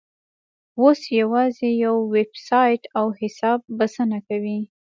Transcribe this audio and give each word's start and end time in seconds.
اوس 0.81 0.99
یوازې 1.19 1.69
یو 1.83 1.95
ویبسایټ 2.15 2.81
او 2.99 3.05
حساب 3.19 3.59
بسنه 3.79 4.17
کوي. 4.27 4.59